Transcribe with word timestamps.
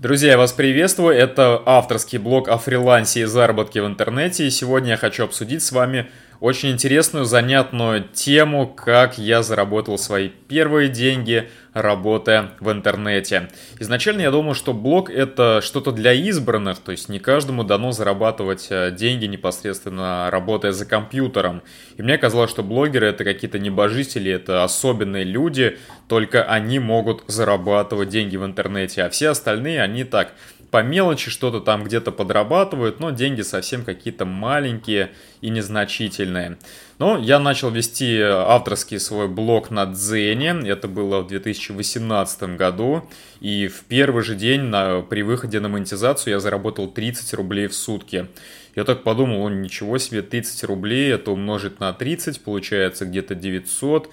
Друзья, 0.00 0.30
я 0.30 0.38
вас 0.38 0.52
приветствую. 0.52 1.14
Это 1.14 1.62
авторский 1.66 2.16
блог 2.16 2.48
о 2.48 2.56
фрилансе 2.56 3.20
и 3.20 3.24
заработке 3.24 3.82
в 3.82 3.86
интернете. 3.86 4.46
И 4.46 4.50
сегодня 4.50 4.92
я 4.92 4.96
хочу 4.96 5.24
обсудить 5.24 5.62
с 5.62 5.72
вами 5.72 6.08
очень 6.40 6.70
интересную, 6.70 7.26
занятную 7.26 8.04
тему, 8.12 8.66
как 8.66 9.18
я 9.18 9.42
заработал 9.42 9.98
свои 9.98 10.28
первые 10.28 10.88
деньги, 10.88 11.48
работая 11.72 12.50
в 12.60 12.72
интернете. 12.72 13.48
Изначально 13.78 14.22
я 14.22 14.30
думал, 14.30 14.54
что 14.54 14.72
блог 14.72 15.10
это 15.10 15.60
что-то 15.62 15.92
для 15.92 16.12
избранных, 16.12 16.78
то 16.78 16.92
есть 16.92 17.08
не 17.08 17.18
каждому 17.18 17.62
дано 17.62 17.92
зарабатывать 17.92 18.66
э, 18.70 18.90
деньги 18.90 19.26
непосредственно 19.26 20.28
работая 20.30 20.72
за 20.72 20.86
компьютером. 20.86 21.62
И 21.96 22.02
мне 22.02 22.18
казалось, 22.18 22.50
что 22.50 22.62
блогеры 22.62 23.06
это 23.06 23.22
какие-то 23.22 23.58
небожители, 23.58 24.32
это 24.32 24.64
особенные 24.64 25.24
люди, 25.24 25.78
только 26.08 26.42
они 26.42 26.78
могут 26.78 27.22
зарабатывать 27.28 28.08
деньги 28.08 28.36
в 28.36 28.44
интернете, 28.44 29.04
а 29.04 29.10
все 29.10 29.28
остальные, 29.28 29.82
они 29.82 30.04
так 30.04 30.32
по 30.70 30.82
мелочи 30.82 31.30
что-то 31.30 31.60
там 31.60 31.84
где-то 31.84 32.12
подрабатывают, 32.12 33.00
но 33.00 33.10
деньги 33.10 33.42
совсем 33.42 33.84
какие-то 33.84 34.24
маленькие 34.24 35.10
и 35.40 35.50
незначительные. 35.50 36.58
Но 36.98 37.18
я 37.18 37.38
начал 37.38 37.70
вести 37.70 38.20
авторский 38.20 39.00
свой 39.00 39.26
блог 39.28 39.70
на 39.70 39.86
Дзене, 39.86 40.62
это 40.66 40.86
было 40.86 41.20
в 41.20 41.26
2018 41.26 42.56
году, 42.56 43.08
и 43.40 43.68
в 43.68 43.84
первый 43.84 44.22
же 44.22 44.34
день 44.34 44.62
на, 44.62 45.00
при 45.00 45.22
выходе 45.22 45.60
на 45.60 45.68
монетизацию 45.68 46.34
я 46.34 46.40
заработал 46.40 46.88
30 46.88 47.34
рублей 47.34 47.66
в 47.66 47.74
сутки. 47.74 48.28
Я 48.76 48.84
так 48.84 49.02
подумал, 49.02 49.48
ничего 49.48 49.98
себе, 49.98 50.22
30 50.22 50.64
рублей, 50.64 51.12
это 51.12 51.32
умножить 51.32 51.80
на 51.80 51.92
30, 51.92 52.42
получается 52.42 53.04
где-то 53.04 53.34
900, 53.34 54.10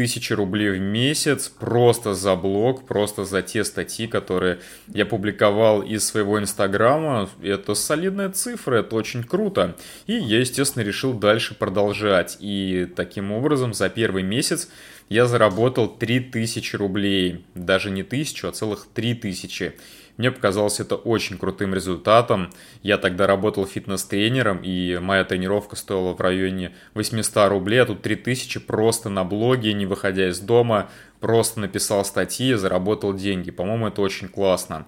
тысячи 0.00 0.32
рублей 0.32 0.70
в 0.70 0.80
месяц 0.80 1.50
просто 1.50 2.14
за 2.14 2.34
блог, 2.34 2.86
просто 2.86 3.26
за 3.26 3.42
те 3.42 3.64
статьи, 3.64 4.06
которые 4.06 4.60
я 4.88 5.04
публиковал 5.04 5.82
из 5.82 6.06
своего 6.06 6.40
инстаграма. 6.40 7.28
Это 7.42 7.74
солидная 7.74 8.30
цифра, 8.30 8.76
это 8.76 8.96
очень 8.96 9.22
круто. 9.22 9.76
И 10.06 10.14
я, 10.14 10.40
естественно, 10.40 10.82
решил 10.82 11.12
дальше 11.12 11.54
продолжать. 11.54 12.38
И 12.40 12.88
таким 12.96 13.30
образом 13.30 13.74
за 13.74 13.90
первый 13.90 14.22
месяц 14.22 14.70
я 15.10 15.26
заработал 15.26 15.86
3000 15.86 16.76
рублей. 16.76 17.44
Даже 17.54 17.90
не 17.90 18.02
тысячу, 18.02 18.48
а 18.48 18.52
целых 18.52 18.86
3000. 18.94 19.74
Мне 20.20 20.30
показалось 20.30 20.80
это 20.80 20.96
очень 20.96 21.38
крутым 21.38 21.72
результатом. 21.72 22.50
Я 22.82 22.98
тогда 22.98 23.26
работал 23.26 23.64
фитнес-тренером, 23.64 24.58
и 24.62 24.98
моя 24.98 25.24
тренировка 25.24 25.76
стоила 25.76 26.12
в 26.12 26.20
районе 26.20 26.74
800 26.92 27.48
рублей, 27.48 27.78
а 27.80 27.86
тут 27.86 28.02
3000 28.02 28.60
просто 28.60 29.08
на 29.08 29.24
блоге, 29.24 29.72
не 29.72 29.86
выходя 29.86 30.28
из 30.28 30.38
дома, 30.40 30.90
просто 31.20 31.60
написал 31.60 32.04
статьи, 32.04 32.52
заработал 32.52 33.14
деньги. 33.14 33.50
По-моему, 33.50 33.88
это 33.88 34.02
очень 34.02 34.28
классно. 34.28 34.86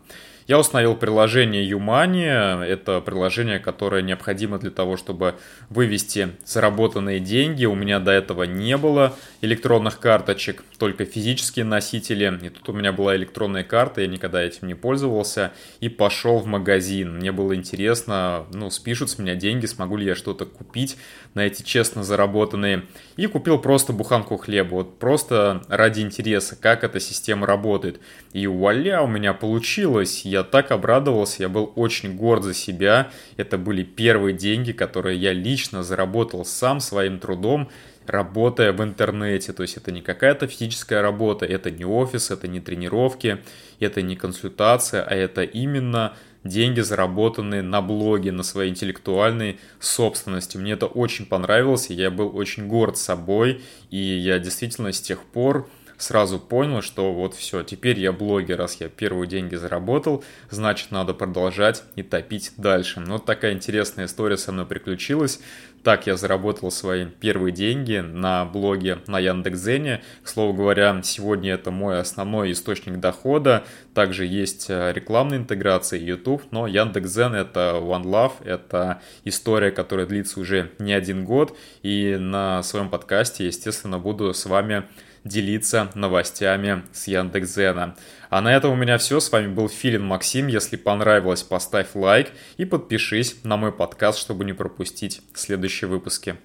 Я 0.48 0.59
установил 0.59 0.97
приложение 0.97 1.67
Юмани. 1.67 2.65
Это 2.67 3.01
приложение, 3.01 3.59
которое 3.59 4.03
необходимо 4.03 4.59
для 4.59 4.71
того, 4.71 4.97
чтобы 4.97 5.37
вывести 5.71 6.31
заработанные 6.45 7.21
деньги. 7.21 7.65
У 7.65 7.75
меня 7.75 8.01
до 8.01 8.11
этого 8.11 8.43
не 8.43 8.77
было 8.77 9.17
электронных 9.41 10.01
карточек, 10.01 10.65
только 10.79 11.05
физические 11.05 11.65
носители. 11.65 12.41
И 12.43 12.49
тут 12.49 12.69
у 12.69 12.73
меня 12.73 12.93
была 12.93 13.15
электронная 13.15 13.62
карта, 13.62 14.01
я 14.01 14.09
никогда 14.09 14.43
этим 14.43 14.67
не 14.67 14.75
пользовался. 14.75 15.53
И 15.81 15.89
пошел 15.89 16.39
в 16.39 16.47
магазин. 16.47 17.17
Мне 17.17 17.31
было 17.31 17.55
интересно, 17.55 18.47
ну, 18.53 18.71
спишут 18.71 19.11
с 19.11 19.19
меня 19.19 19.37
деньги, 19.37 19.67
смогу 19.67 19.97
ли 19.97 20.06
я 20.06 20.15
что-то 20.17 20.45
купить 20.45 20.97
на 21.34 21.41
эти 21.41 21.62
честно 21.62 22.03
заработанные. 22.03 22.84
И 23.17 23.27
купил 23.27 23.59
просто 23.59 23.93
буханку 23.93 24.37
хлеба. 24.37 24.75
Вот 24.75 24.99
просто 24.99 25.62
ради 25.69 26.01
интереса, 26.01 26.56
как 26.56 26.83
эта 26.83 26.99
система 26.99 27.47
работает. 27.47 28.01
И 28.33 28.47
вуаля, 28.47 29.03
у 29.03 29.06
меня 29.06 29.34
получилось 29.34 30.25
я 30.33 30.42
так 30.42 30.72
обрадовался, 30.72 31.42
я 31.42 31.48
был 31.48 31.72
очень 31.77 32.16
горд 32.16 32.42
за 32.42 32.55
себя. 32.55 33.11
Это 33.36 33.58
были 33.58 33.83
первые 33.83 34.34
деньги, 34.34 34.72
которые 34.72 35.19
я 35.19 35.33
лично 35.33 35.83
заработал 35.83 36.44
сам 36.44 36.80
своим 36.80 37.19
трудом, 37.19 37.69
работая 38.06 38.72
в 38.72 38.82
интернете. 38.82 39.53
То 39.53 39.62
есть 39.62 39.76
это 39.76 39.92
не 39.92 40.00
какая-то 40.00 40.47
физическая 40.47 41.03
работа, 41.03 41.44
это 41.44 41.71
не 41.71 41.84
офис, 41.84 42.31
это 42.31 42.48
не 42.48 42.60
тренировки, 42.60 43.38
это 43.78 44.03
не 44.03 44.16
консультация, 44.16 45.03
а 45.03 45.15
это 45.15 45.42
именно 45.42 46.15
деньги, 46.44 46.81
заработанные 46.81 47.62
на 47.62 47.82
блоге, 47.82 48.32
на 48.32 48.42
своей 48.42 48.71
интеллектуальной 48.71 49.60
собственности. 49.78 50.56
Мне 50.56 50.72
это 50.72 50.87
очень 50.87 51.26
понравилось, 51.26 51.91
и 51.91 51.94
я 51.94 52.10
был 52.10 52.37
очень 52.37 52.66
горд 52.66 52.97
собой, 52.97 53.60
и 53.91 53.98
я 53.98 54.38
действительно 54.38 54.92
с 54.92 55.00
тех 55.00 55.22
пор 55.22 55.69
сразу 56.03 56.39
понял, 56.39 56.83
что 56.83 57.13
вот 57.13 57.35
все, 57.35 57.63
теперь 57.63 57.99
я 57.99 58.13
блогер, 58.13 58.59
раз 58.59 58.77
я 58.81 58.89
первые 58.89 59.29
деньги 59.29 59.55
заработал, 59.55 60.25
значит 60.51 60.91
надо 60.91 61.15
продолжать 61.15 61.85
и 61.95 62.03
топить 62.03 62.53
дальше. 62.57 63.01
Ну, 63.01 63.15
вот 63.15 63.25
такая 63.25 63.53
интересная 63.53 64.07
история 64.07 64.37
со 64.37 64.53
мной 64.53 64.67
приключилась. 64.67 65.41
Так 65.85 66.07
я 66.07 66.17
заработал 66.17 66.71
свои 66.71 67.07
первые 67.07 67.53
деньги 67.53 67.97
на 67.99 68.45
блоге 68.45 68.99
на 69.09 69.19
Яндекс.Зене. 69.19 70.03
К 70.23 70.29
слову 70.29 70.53
говоря, 70.53 71.01
сегодня 71.03 71.55
это 71.55 71.73
мой 71.73 71.99
основной 71.99 72.53
источник 72.53 73.01
дохода. 73.01 73.65
Также 73.93 74.25
есть 74.25 74.67
э, 74.69 74.93
рекламная 74.93 75.39
интеграция 75.39 75.99
YouTube, 75.99 76.43
но 76.53 76.69
Яндекс.Зен 76.69 77.34
это 77.34 77.81
One 77.83 78.05
Love, 78.05 78.33
это 78.45 79.03
история, 79.25 79.73
которая 79.73 80.07
длится 80.07 80.39
уже 80.39 80.71
не 80.79 80.93
один 80.93 81.25
год. 81.25 81.57
И 81.83 82.17
на 82.17 82.63
своем 82.63 82.89
подкасте, 82.89 83.47
естественно, 83.47 83.99
буду 83.99 84.33
с 84.33 84.47
вами 84.47 84.84
делиться 85.25 85.91
новостями 85.94 86.83
с 86.93 87.06
Яндекс.Зена. 87.06 87.97
А 88.31 88.41
на 88.41 88.55
этом 88.55 88.72
у 88.72 88.77
меня 88.77 88.99
все. 88.99 89.21
С 89.21 89.31
вами 89.31 89.49
был 89.49 89.69
Филин 89.69 90.05
Максим. 90.05 90.47
Если 90.47 90.77
понравилось, 90.77 91.43
поставь 91.43 91.94
лайк 91.94 92.31
и 92.56 92.65
подпишись 92.65 93.37
на 93.44 93.56
мой 93.56 93.72
подкаст, 93.72 94.19
чтобы 94.19 94.44
не 94.44 94.53
пропустить 94.53 95.22
следующие 95.34 95.88
выпуски. 95.88 96.37